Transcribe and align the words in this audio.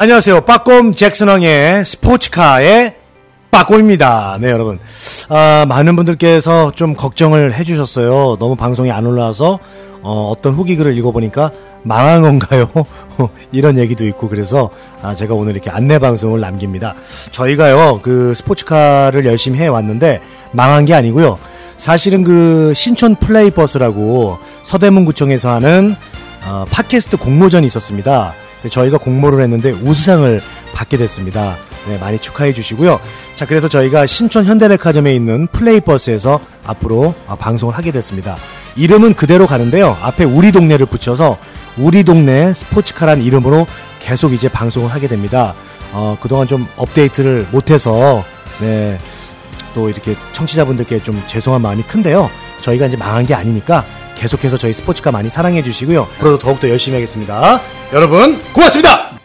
안녕하세요. 0.00 0.42
빠꼼 0.42 0.92
잭슨왕의 0.92 1.84
스포츠카의 1.84 2.94
빠꼼입니다. 3.50 4.38
네, 4.40 4.48
여러분. 4.48 4.78
아, 5.28 5.66
많은 5.68 5.96
분들께서 5.96 6.70
좀 6.70 6.94
걱정을 6.94 7.52
해주셨어요. 7.54 8.36
너무 8.38 8.54
방송이 8.54 8.92
안 8.92 9.06
올라와서, 9.06 9.58
어, 10.02 10.32
어떤 10.32 10.54
후기 10.54 10.76
글을 10.76 10.96
읽어보니까 10.96 11.50
망한 11.82 12.22
건가요? 12.22 12.70
이런 13.50 13.76
얘기도 13.76 14.06
있고, 14.06 14.28
그래서, 14.28 14.70
아, 15.02 15.16
제가 15.16 15.34
오늘 15.34 15.54
이렇게 15.54 15.68
안내 15.68 15.98
방송을 15.98 16.38
남깁니다. 16.38 16.94
저희가요, 17.32 17.98
그 18.00 18.34
스포츠카를 18.36 19.26
열심히 19.26 19.58
해왔는데, 19.58 20.20
망한 20.52 20.84
게 20.84 20.94
아니고요. 20.94 21.40
사실은 21.76 22.22
그 22.22 22.72
신촌 22.72 23.16
플레이버스라고 23.16 24.38
서대문구청에서 24.62 25.50
하는, 25.50 25.96
어, 26.46 26.64
팟캐스트 26.70 27.16
공모전이 27.16 27.66
있었습니다. 27.66 28.36
저희가 28.70 28.98
공모를 28.98 29.42
했는데 29.42 29.70
우수상을 29.70 30.40
받게 30.74 30.96
됐습니다. 30.96 31.56
네, 31.86 31.96
많이 31.98 32.18
축하해 32.18 32.52
주시고요. 32.52 33.00
자, 33.34 33.46
그래서 33.46 33.68
저희가 33.68 34.06
신촌 34.06 34.44
현대백화점에 34.44 35.14
있는 35.14 35.46
플레이버스에서 35.46 36.40
앞으로 36.64 37.14
아, 37.26 37.36
방송을 37.36 37.74
하게 37.74 37.92
됐습니다. 37.92 38.36
이름은 38.76 39.14
그대로 39.14 39.46
가는데요. 39.46 39.96
앞에 40.02 40.24
우리 40.24 40.52
동네를 40.52 40.86
붙여서 40.86 41.38
우리 41.78 42.04
동네 42.04 42.52
스포츠카란 42.52 43.22
이름으로 43.22 43.66
계속 44.00 44.32
이제 44.32 44.48
방송을 44.48 44.90
하게 44.90 45.08
됩니다. 45.08 45.54
어, 45.92 46.18
그동안 46.20 46.46
좀 46.46 46.66
업데이트를 46.76 47.46
못해서, 47.52 48.24
네, 48.60 48.98
또 49.74 49.88
이렇게 49.88 50.16
청취자분들께 50.32 51.02
좀 51.02 51.22
죄송한 51.26 51.62
마음이 51.62 51.82
큰데요. 51.84 52.30
저희가 52.60 52.86
이제 52.86 52.96
망한 52.96 53.24
게 53.24 53.34
아니니까 53.34 53.84
계속해서 54.18 54.58
저희 54.58 54.72
스포츠카 54.72 55.10
많이 55.12 55.30
사랑해 55.30 55.62
주시고요. 55.62 56.02
앞으로도 56.02 56.38
더욱더 56.38 56.68
열심히 56.68 56.96
하겠습니다. 56.96 57.60
여러분, 57.92 58.42
고맙습니다! 58.52 59.17